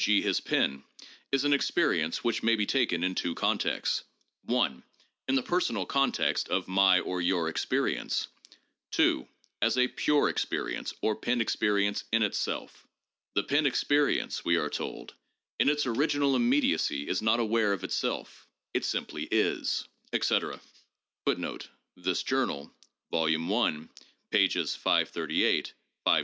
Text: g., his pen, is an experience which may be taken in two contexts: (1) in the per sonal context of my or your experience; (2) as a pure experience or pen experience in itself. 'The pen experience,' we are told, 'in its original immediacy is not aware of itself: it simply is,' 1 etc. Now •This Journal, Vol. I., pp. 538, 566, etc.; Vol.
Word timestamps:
g., 0.01 0.19
his 0.19 0.41
pen, 0.41 0.81
is 1.31 1.43
an 1.45 1.53
experience 1.53 2.23
which 2.23 2.41
may 2.41 2.55
be 2.55 2.65
taken 2.65 3.03
in 3.03 3.13
two 3.13 3.35
contexts: 3.35 4.03
(1) 4.45 4.81
in 5.27 5.35
the 5.35 5.43
per 5.43 5.59
sonal 5.59 5.87
context 5.87 6.49
of 6.49 6.67
my 6.67 6.99
or 7.01 7.21
your 7.21 7.47
experience; 7.47 8.27
(2) 8.93 9.27
as 9.61 9.77
a 9.77 9.87
pure 9.89 10.27
experience 10.27 10.91
or 11.03 11.15
pen 11.15 11.39
experience 11.39 12.03
in 12.11 12.23
itself. 12.23 12.87
'The 13.35 13.43
pen 13.43 13.67
experience,' 13.67 14.43
we 14.43 14.55
are 14.57 14.71
told, 14.71 15.13
'in 15.59 15.69
its 15.69 15.85
original 15.85 16.35
immediacy 16.35 17.07
is 17.07 17.21
not 17.21 17.39
aware 17.39 17.71
of 17.71 17.83
itself: 17.83 18.47
it 18.73 18.83
simply 18.83 19.27
is,' 19.29 19.87
1 20.11 20.17
etc. 20.17 20.59
Now 21.27 21.59
•This 21.99 22.25
Journal, 22.25 22.71
Vol. 23.11 23.27
I., 23.27 23.27
pp. 23.27 24.77
538, 24.77 24.77
566, 24.79 24.79
etc.; 24.79 25.75
Vol. 26.05 26.19